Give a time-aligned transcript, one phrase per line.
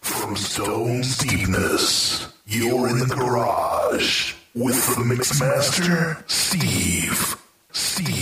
[0.00, 7.36] From Stone's Deepness, you're in the garage with the Mixmaster, Steve.
[7.72, 8.13] Steve.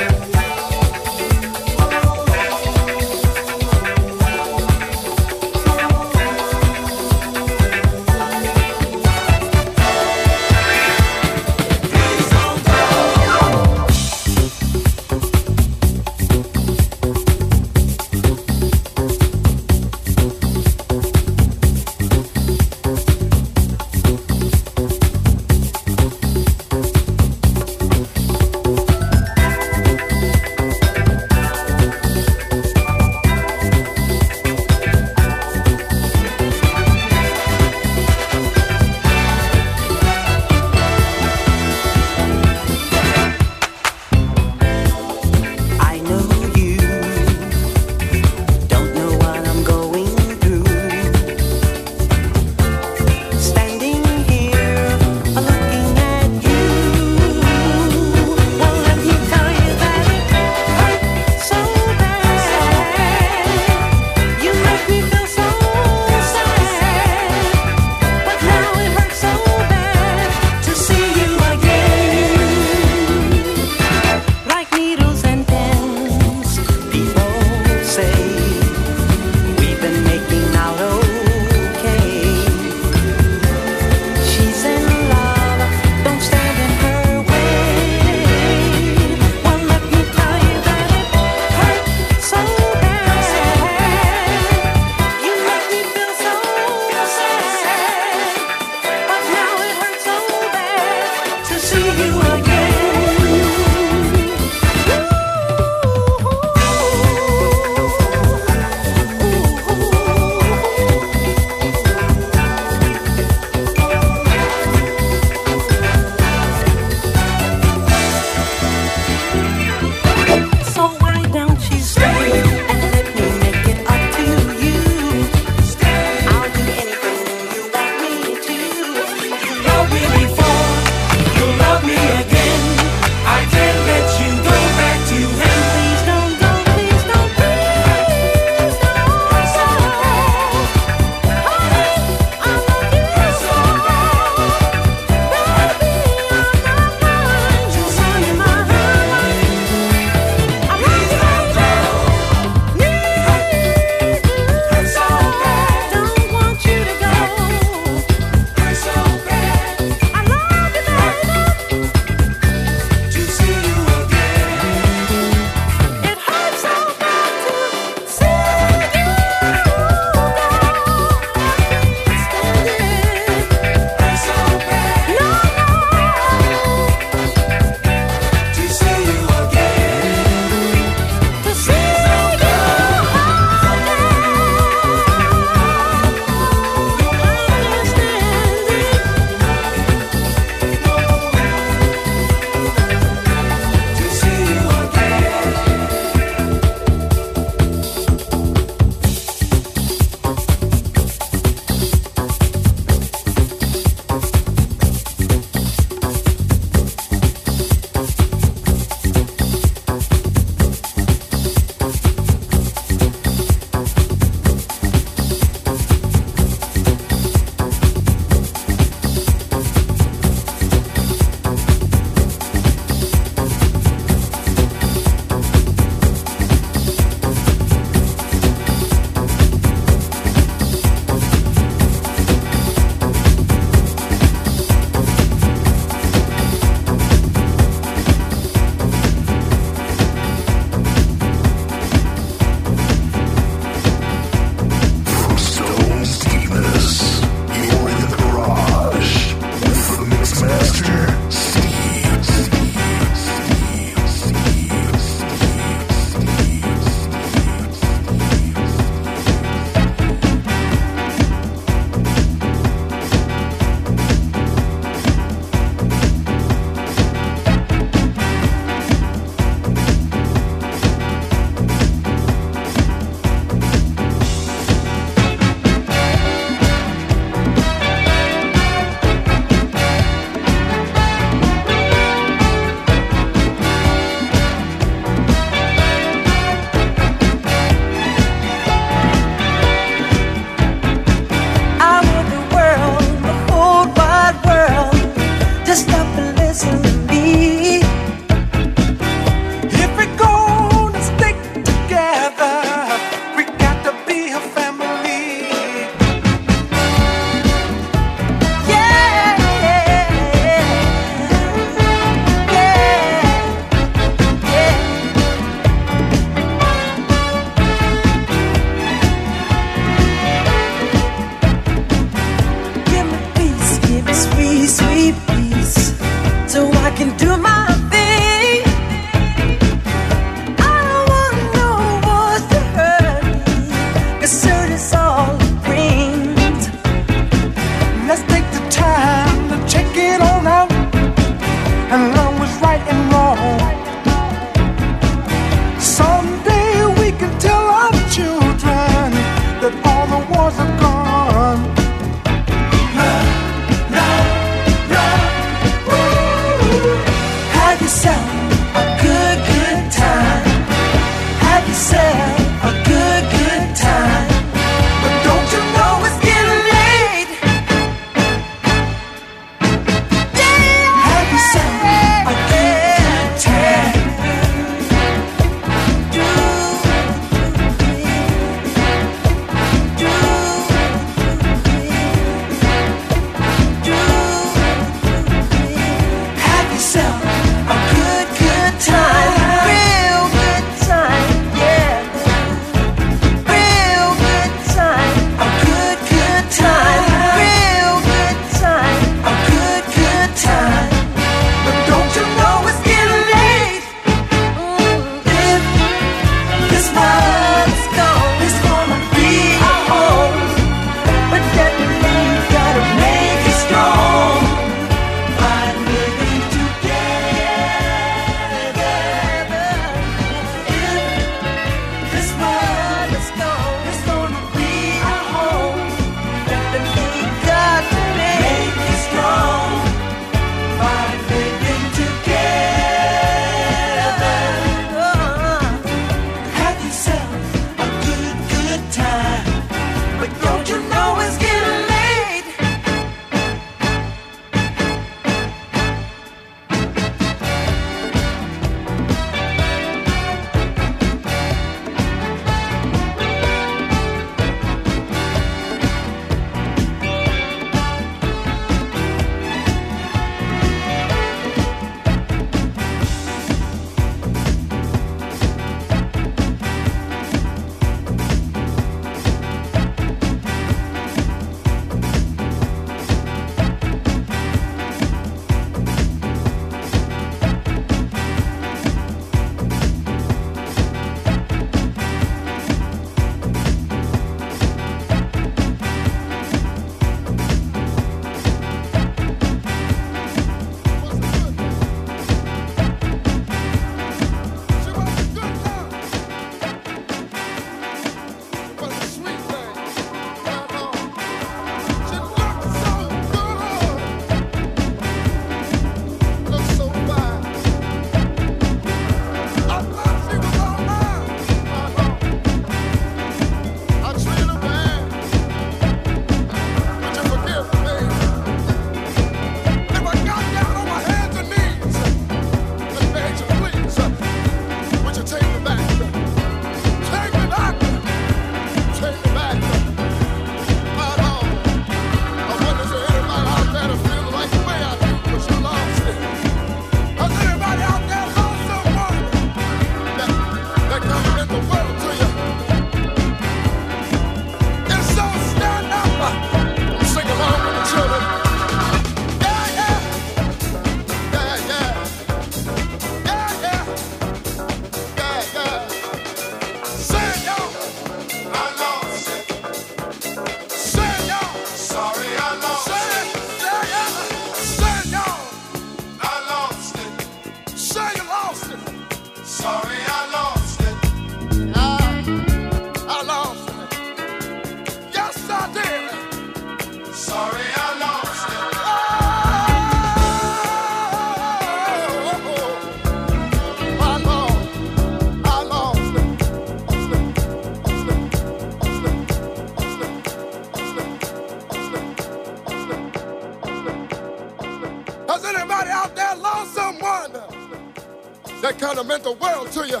[599.30, 600.00] The world to you.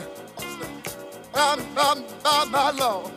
[1.32, 1.94] My, my,
[2.24, 3.10] my, my.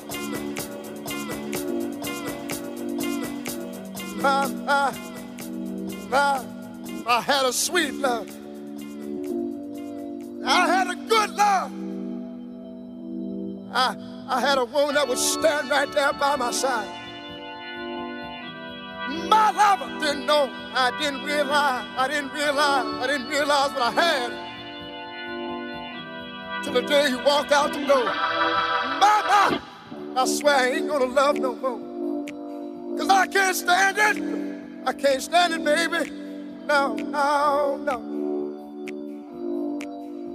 [4.15, 4.91] My, my,
[6.10, 6.46] my,
[7.08, 8.29] I had a sweet love.
[10.46, 11.72] I had a good love.
[13.74, 13.96] I,
[14.29, 16.88] I had a woman that would stand right there by my side.
[19.27, 20.50] My lover didn't know.
[20.75, 21.86] I didn't realize.
[21.98, 22.86] I didn't realize.
[22.86, 24.43] I didn't realize what I had.
[26.74, 28.03] Till the day he walked out the door.
[28.03, 29.62] Mama,
[30.18, 32.98] I swear I ain't gonna love no more.
[32.98, 34.18] Cause I can't stand it.
[34.88, 36.10] I can't stand it, baby.
[36.65, 38.00] No, no, no.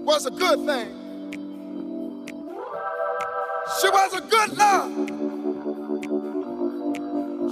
[0.04, 0.95] Was a good thing.
[3.80, 4.92] She was a good love.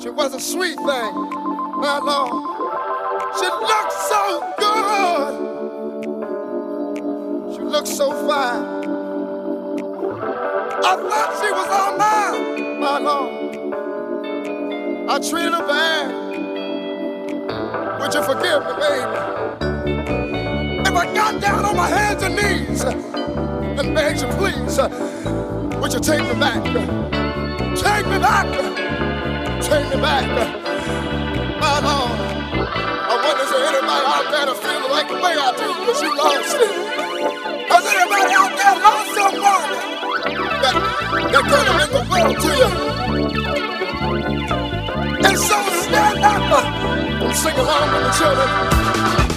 [0.00, 1.14] She was a sweet thing,
[1.82, 2.30] my Lord.
[3.36, 5.56] She looked so good.
[7.56, 8.75] She looked so fine.
[10.88, 13.74] I thought she was all mine, my Lord.
[15.10, 16.36] I treated her bad.
[18.00, 19.18] Would you forgive me, baby?
[20.88, 24.78] If I got down on my hands and knees and begged you, please,
[25.80, 26.62] would you take me back?
[27.74, 28.46] Take me back.
[29.62, 30.26] Take me back.
[31.58, 32.20] My Lord.
[33.10, 36.16] I wonder if anybody out there that feels like the way I do because you
[36.16, 36.70] lost it.
[37.70, 39.95] Has anybody out there lost someone
[40.62, 40.74] that,
[41.32, 42.68] that have meant the world to you?
[45.26, 46.66] And so stand up
[47.36, 49.35] sing along with the children.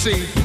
[0.00, 0.39] See.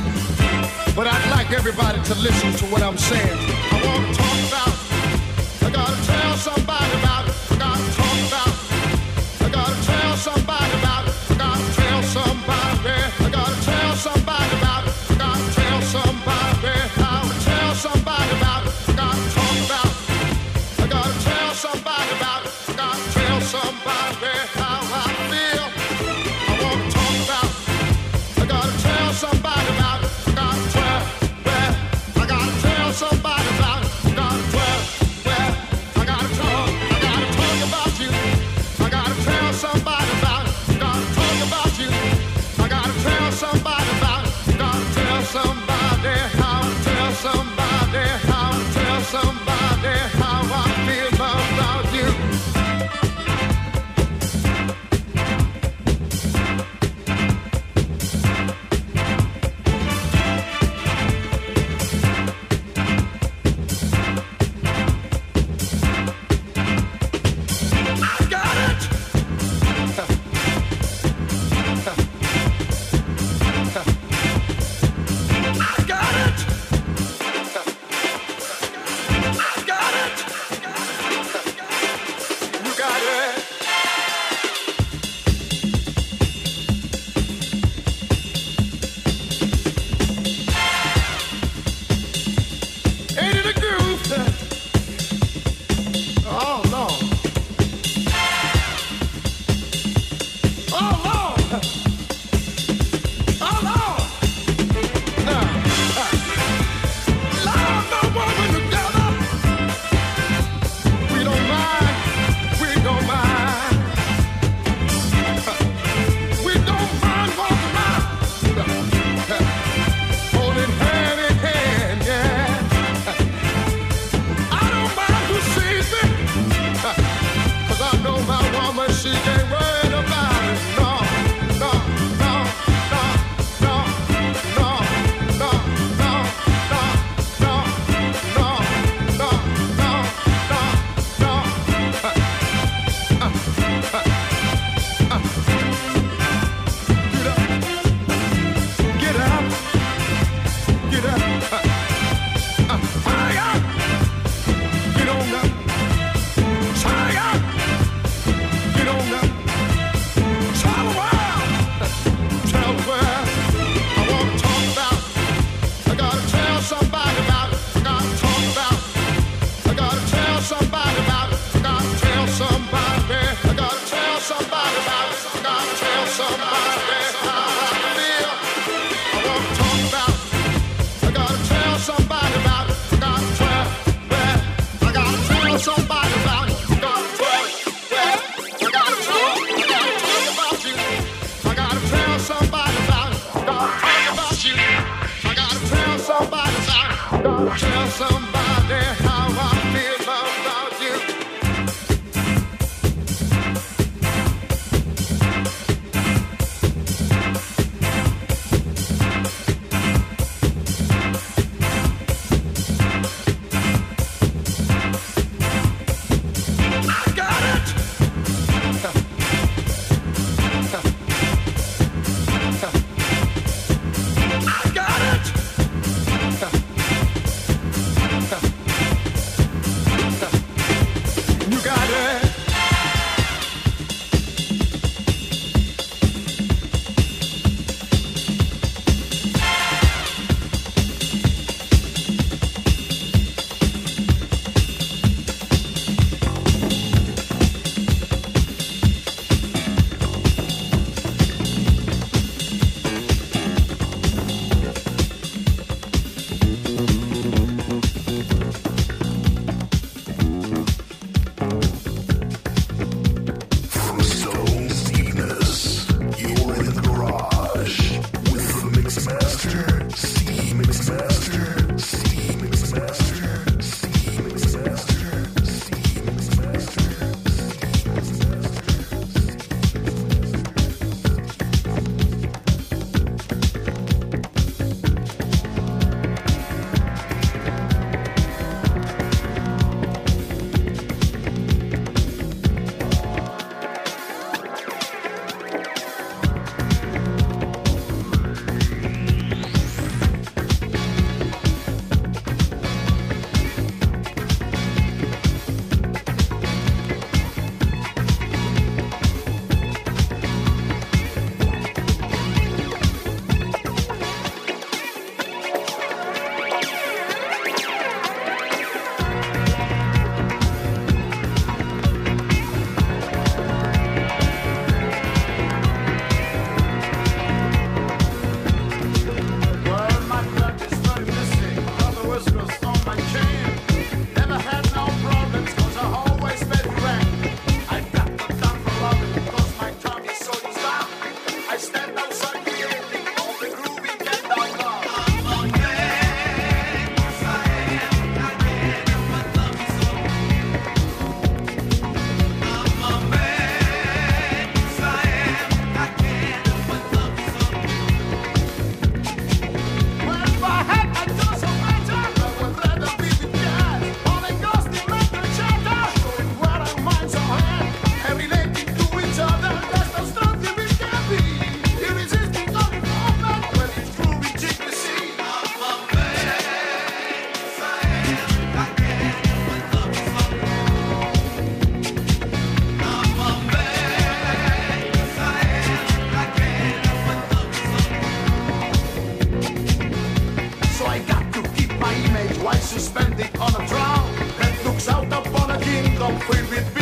[396.06, 396.75] Kingdom filled with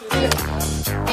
[0.00, 1.03] 你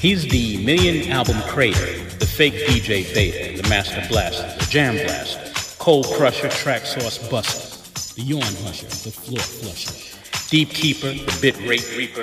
[0.00, 5.52] He's the million album creator, the fake DJ Beta, the master blaster, the jam blaster,
[5.78, 10.18] cold crusher, track source buster, The yawn husher, the floor flusher.
[10.48, 12.22] deep keeper, the bit rate reaper.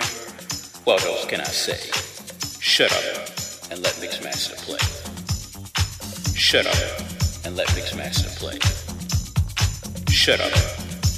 [0.86, 1.78] What else can I say?
[2.60, 3.30] Shut up
[3.72, 4.80] and let Mixmaster play.
[6.34, 8.58] Shut up and let Mixmaster play.
[10.12, 10.52] Shut up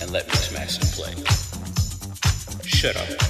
[0.01, 1.15] and let Mixmaster play.
[2.67, 3.28] Shut up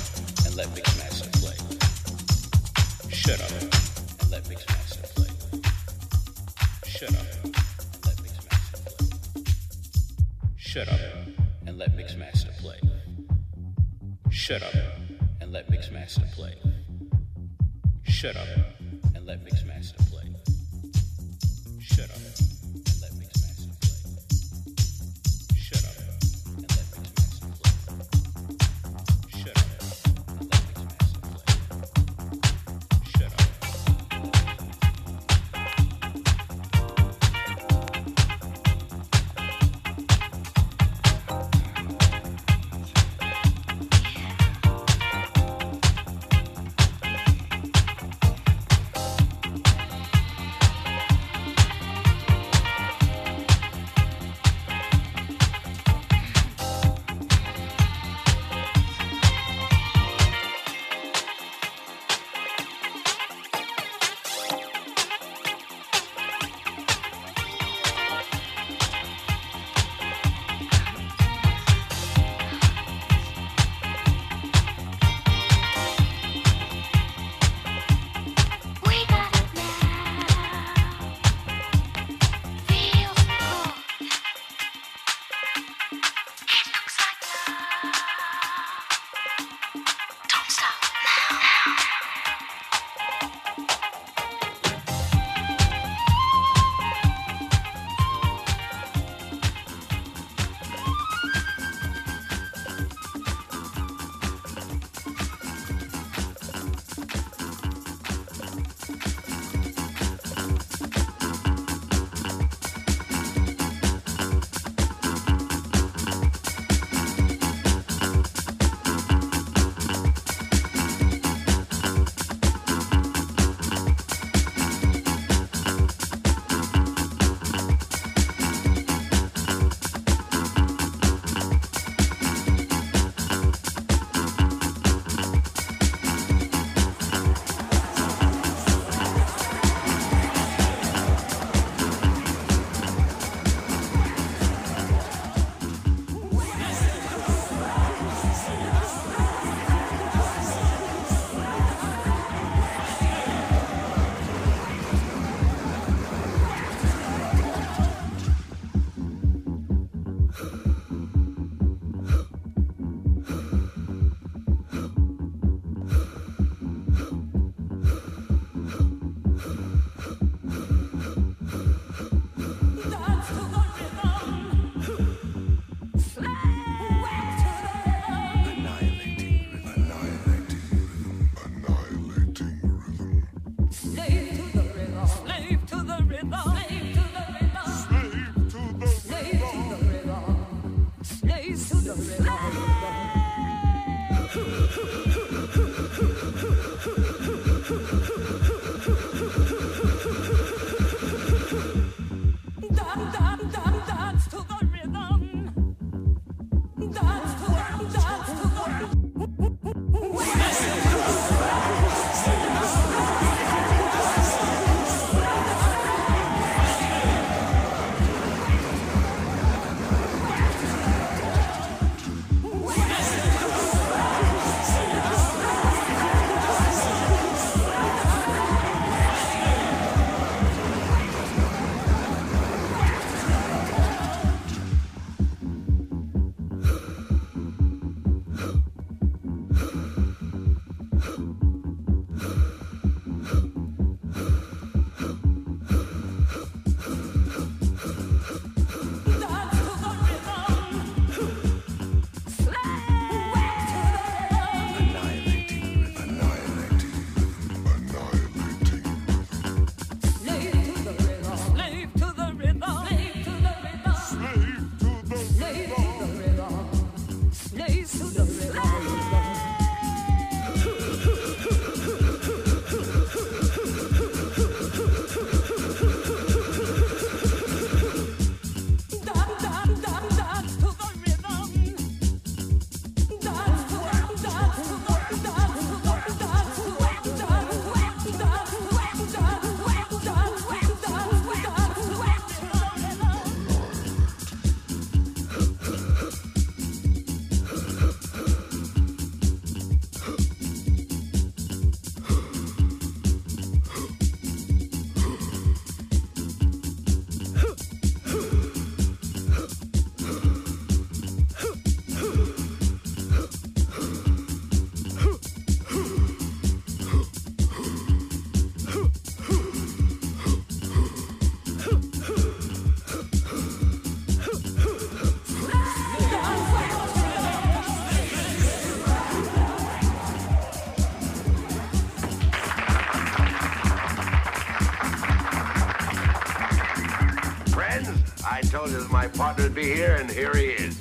[339.40, 340.76] partner would be here, and here he is.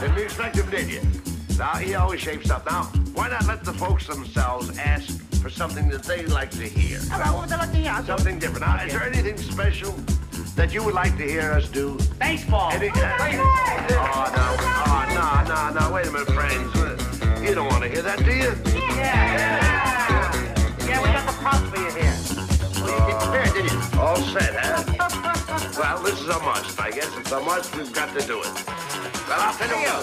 [0.00, 1.02] Didn't expect him, did you?
[1.58, 2.64] Now, he always shapes up.
[2.66, 2.84] Now,
[3.14, 6.98] why not let the folks themselves ask for something that they like to hear?
[7.00, 8.02] What would they like to hear?
[8.06, 8.66] Something different.
[8.66, 9.92] Now, is there anything special
[10.56, 11.98] that you would like to hear us do?
[12.18, 12.70] Baseball.
[12.70, 14.46] Any, oh, no.
[14.88, 15.94] Oh, no, no, no.
[15.94, 17.42] Wait a minute, friends.
[17.42, 18.52] You don't want to hear that, do you?
[18.96, 19.36] Yeah.
[19.36, 22.16] Yeah, yeah we got the props for you here.
[22.80, 23.18] Well, you oh.
[23.18, 24.00] did prepared, didn't you?
[24.00, 24.87] All set, huh?
[25.78, 26.80] Well, this is a must.
[26.80, 27.74] I guess it's a must.
[27.76, 28.66] We've got to do it.
[29.28, 29.98] Well, I'll tell you.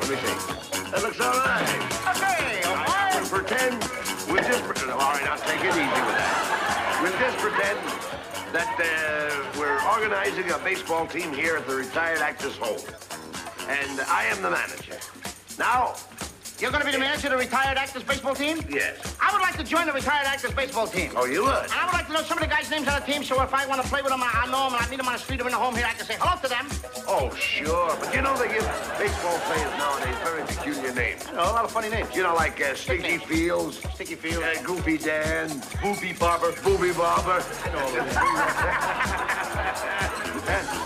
[0.00, 0.90] Let me see.
[0.90, 1.82] That looks all right.
[2.10, 3.14] Okay, all right.
[3.14, 3.80] We'll pretend.
[4.26, 4.90] We'll just pretend.
[4.90, 6.98] All right, I'll take it easy with that.
[7.02, 7.78] We'll just pretend
[8.52, 12.80] that uh, we're organizing a baseball team here at the retired actors' home.
[13.68, 14.98] And I am the manager.
[15.58, 15.94] Now,
[16.60, 18.58] You're going to be the manager of the retired actors baseball team?
[18.70, 19.16] yes.
[19.20, 21.10] I would like to join the retired actors baseball team.
[21.16, 21.64] Oh, you would?
[21.64, 23.42] And I would like to know some of the guys' names on the team, so
[23.42, 25.06] if I want to play with them, I I know them, and I meet them
[25.08, 26.68] on the street or in the home here, I can say hello to them.
[27.08, 27.96] Oh, sure.
[27.98, 28.64] But you know they give
[28.98, 31.26] baseball players nowadays very peculiar names.
[31.26, 32.14] I know, a lot of funny names.
[32.14, 34.44] You know, like uh, Sticky Fields, Sticky Fields.
[34.44, 35.48] uh, Goofy Dan,
[35.82, 37.42] Boopy Bobber, Booby Bobber.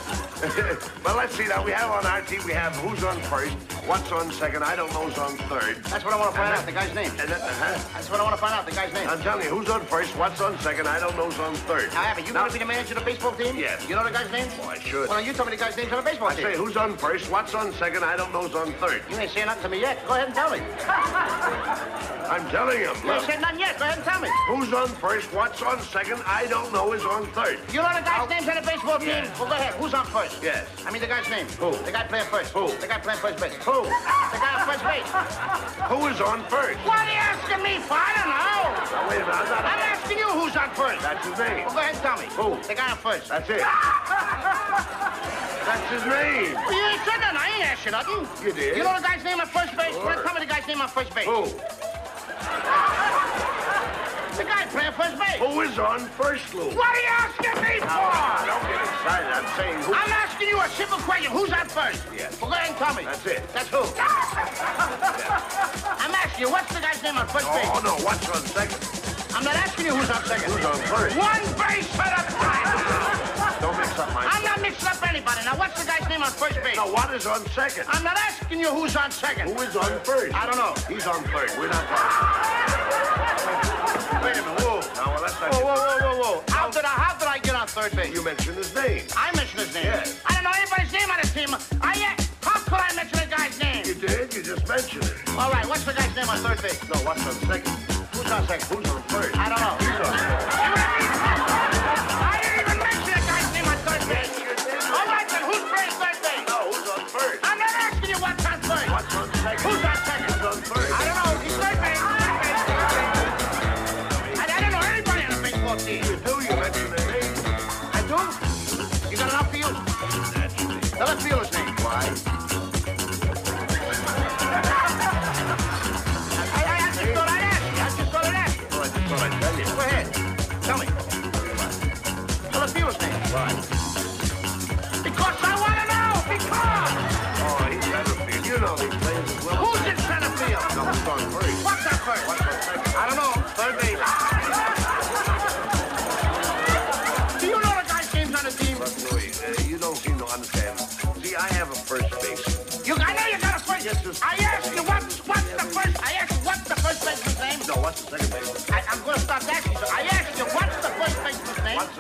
[1.02, 1.64] but let's see now.
[1.64, 2.40] We have on our team.
[2.46, 3.54] We have who's on first,
[3.88, 4.62] what's on second.
[4.62, 5.82] I don't know who's on third.
[5.84, 7.10] That's what I want to find out, the guy's name.
[7.18, 7.78] And then, uh-huh.
[7.94, 9.08] That's what I want to find out, the guy's name.
[9.08, 10.86] I'm telling you, who's on first, what's on second.
[10.86, 11.92] I don't know who's on third.
[11.92, 13.56] Now, Abbott, you Now- going to be the manager of the baseball team?
[13.56, 13.88] Yes.
[13.88, 14.46] You know the guy's name?
[14.62, 15.08] Oh, I should.
[15.08, 16.46] Well, you tell me the guy's names on the baseball I team.
[16.46, 18.04] I say, who's on first, what's on second.
[18.04, 19.02] I don't know who's on third.
[19.10, 20.06] You ain't saying nothing to me yet.
[20.06, 20.60] Go ahead and tell me.
[22.28, 22.92] I'm telling you.
[23.04, 23.78] You ain't saying nothing yet.
[23.78, 24.28] Go ahead and tell me.
[24.46, 26.22] who's on first, what's on second.
[26.26, 27.58] I don't know is on third.
[27.72, 29.08] You know the guy's names on the baseball team?
[29.08, 29.38] Yes.
[29.40, 29.74] Well, go ahead.
[29.74, 30.27] Who's on first?
[30.42, 30.66] Yes.
[30.86, 31.46] I mean the guy's name.
[31.58, 31.72] Who?
[31.84, 32.52] The guy playing first.
[32.52, 32.68] Who?
[32.78, 33.54] The guy playing first base.
[33.64, 33.82] Who?
[33.84, 35.08] The guy on first base.
[35.92, 36.78] Who is on first?
[36.86, 37.96] What are you asking me for?
[37.96, 38.60] I don't know.
[38.92, 39.34] Now, wait a minute.
[39.34, 39.64] I'm not.
[39.64, 41.02] I'm asking you who's on first.
[41.02, 41.66] That's his name.
[41.66, 42.28] Well, go ahead and tell me.
[42.36, 42.56] Who?
[42.68, 43.28] The guy on first.
[43.28, 43.60] That's it.
[45.68, 46.54] That's his name.
[46.54, 47.40] Well, you ain't said nothing.
[47.40, 48.24] I ain't asked you nothing.
[48.44, 48.76] You did.
[48.76, 49.94] You know the guy's name on first base?
[49.94, 50.04] Sure.
[50.04, 51.26] Well, tell me the guy's name on first base.
[51.26, 51.44] Who?
[54.38, 55.42] The guy playing first base.
[55.42, 56.70] Who is on first, Lou?
[56.70, 58.06] What are you asking me for?
[58.46, 59.34] Don't get excited.
[59.34, 59.90] I'm saying who.
[59.90, 61.32] I'm asking you a simple question.
[61.32, 62.06] Who's on first?
[62.14, 62.40] Yes.
[62.40, 63.02] Well, go ahead and tell me.
[63.02, 63.42] That's it.
[63.50, 63.82] That's who?
[65.98, 67.66] I'm asking you, what's the guy's name on first base?
[67.66, 67.98] Oh, no.
[68.06, 68.78] What's on second?
[69.34, 70.46] I'm not asking you who's on second.
[70.54, 71.18] Who's on first?
[71.18, 73.58] One base at a time.
[73.58, 74.22] Don't mix up my.
[74.22, 74.37] I'm
[74.76, 75.44] up anybody.
[75.44, 76.76] Now, what's the guy's name on first base?
[76.76, 77.84] Now, what is on second?
[77.88, 79.48] I'm not asking you who's on second.
[79.48, 80.34] Who is on first?
[80.34, 80.74] I don't know.
[80.92, 81.50] He's on third.
[81.58, 83.48] We're not talking.
[84.22, 84.60] Wait a minute.
[84.60, 84.80] Whoa.
[84.80, 85.54] No, well, that's not.
[85.54, 86.42] Whoa, whoa, whoa, whoa, whoa.
[86.48, 88.12] How did I, how did I get on third base?
[88.14, 89.04] You mentioned his name.
[89.16, 89.84] I mentioned his name.
[89.84, 90.20] Yes.
[90.26, 91.48] I don't know anybody's name on this team.
[91.80, 93.84] I, uh, how could I mention a guy's name?
[93.86, 94.34] You did.
[94.34, 95.14] You just mentioned it.
[95.38, 96.80] All right, what's the guy's name on third base?
[96.88, 97.72] No, what's on second?
[98.12, 98.68] Who's on second?
[98.76, 99.36] Who's on first?
[99.36, 99.76] I don't know.
[99.80, 100.67] He's on first.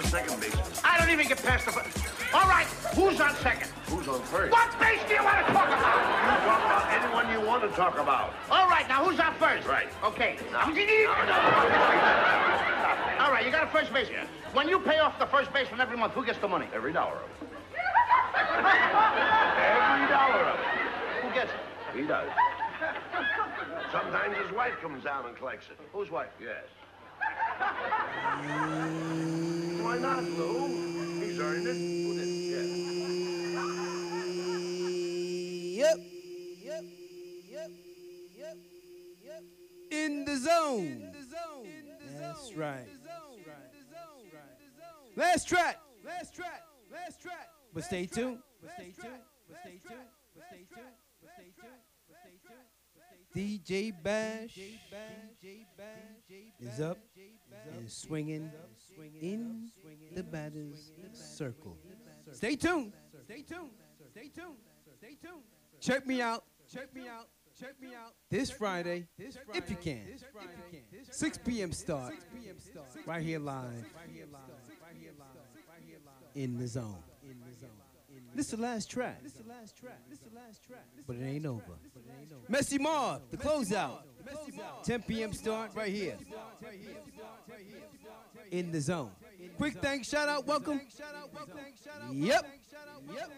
[0.08, 0.44] Second?
[0.84, 1.72] I don't even get past the.
[2.36, 3.70] All right, who's on second?
[3.86, 4.52] Who's on first?
[4.52, 5.96] What base do you want to talk about?
[5.96, 8.34] You talk about anyone you want to talk about.
[8.50, 9.66] All right, now who's on first?
[9.66, 9.88] Right.
[10.04, 10.36] Okay.
[10.52, 10.58] No.
[10.58, 10.74] I'm-
[13.20, 14.26] All right, you got a first baseman.
[14.52, 16.66] When you pay off the first baseman every month, who gets the money?
[16.74, 17.48] Every dollar of it.
[18.48, 20.66] Every dollar of it.
[21.22, 21.60] Who gets it?
[21.98, 22.30] He does.
[23.92, 25.78] Sometimes his wife comes down and collects it.
[25.92, 26.28] Whose wife?
[26.40, 26.64] Yes.
[29.82, 30.68] Why not, Lou?
[31.20, 31.76] He's earned it.
[31.76, 32.28] Who did?
[35.76, 35.84] Yeah.
[35.84, 35.98] Yep.
[36.64, 36.84] Yep.
[37.50, 37.70] Yep.
[38.36, 38.56] Yep.
[39.24, 39.42] Yep.
[39.90, 40.84] In the zone.
[40.84, 41.66] In the zone.
[41.66, 42.88] In the That's right.
[45.16, 45.80] Last track.
[46.04, 46.62] Last track.
[46.92, 47.48] Last track.
[47.74, 48.38] But stay tuned.
[48.62, 49.22] But stay tuned.
[49.48, 50.08] But stay tuned.
[50.34, 50.94] But stay tuned.
[51.20, 51.82] But stay tuned.
[52.08, 52.18] But
[53.34, 53.92] stay tuned.
[53.92, 54.58] DJ Bash
[56.60, 56.98] is up
[57.88, 58.50] and swinging
[59.20, 59.70] in
[60.14, 61.76] the batter's circle.
[62.32, 62.92] Stay tuned.
[63.24, 63.70] Stay tuned.
[64.10, 64.56] Stay tuned.
[64.98, 65.42] Stay tuned.
[65.80, 66.44] Check me out.
[66.70, 67.28] Check me out.
[67.58, 68.12] Check me out.
[68.30, 69.08] This Friday,
[69.54, 70.02] if you can.
[71.10, 71.72] 6 p.m.
[71.72, 72.14] start.
[73.06, 73.84] Right here live.
[76.34, 76.96] In the zone.
[77.22, 77.70] In the zone.
[78.34, 79.22] This is the last track.
[79.22, 79.98] This is the last track.
[81.06, 81.78] But it ain't over.
[82.48, 84.02] Messy Marv, the closeout.
[84.84, 85.32] 10 p.m.
[85.32, 86.16] start right here.
[88.50, 89.10] In the zone.
[89.56, 90.80] Quick thanks, shout out, welcome.
[92.12, 92.46] Yep.
[93.14, 93.30] Yep.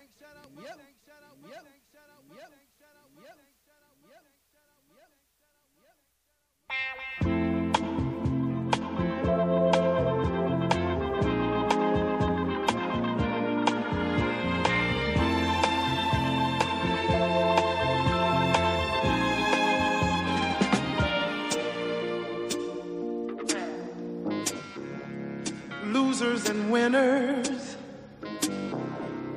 [26.21, 27.77] Losers and winners.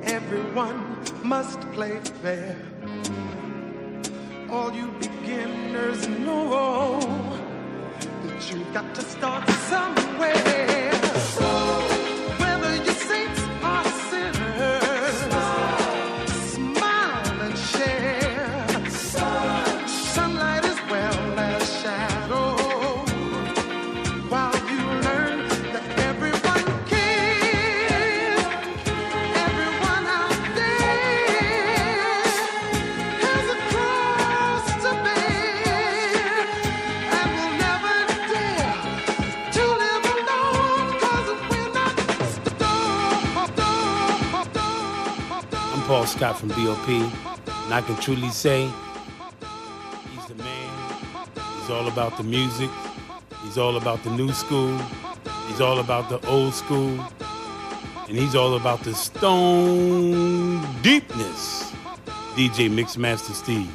[0.02, 2.56] Everyone must play fair.
[4.50, 7.00] All you beginners know
[8.24, 11.93] that you've got to start somewhere.
[46.14, 48.70] Scott from BOP, and I can truly say
[50.12, 50.70] he's the man.
[51.58, 52.70] He's all about the music.
[53.42, 54.78] He's all about the new school.
[55.48, 57.04] He's all about the old school.
[58.06, 61.72] And he's all about the stone deepness.
[62.36, 63.72] DJ Mixmaster Steve.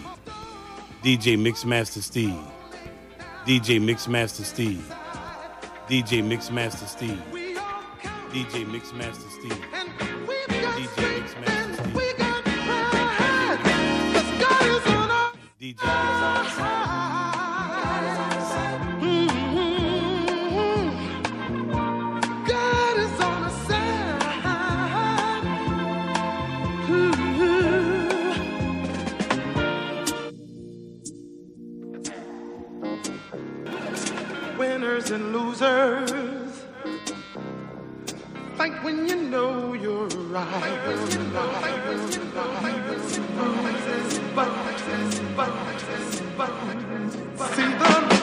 [1.04, 2.40] DJ Mixmaster Steve.
[3.46, 4.94] DJ Mixmaster Steve.
[5.90, 7.22] DJ Mixmaster Steve.
[8.32, 9.79] DJ Mixmaster Steve.
[35.20, 36.66] And losers.
[38.58, 40.96] Fight when you know you're right.
[43.36, 44.50] Bruises, but,
[45.36, 45.52] but,
[46.38, 48.19] but, see the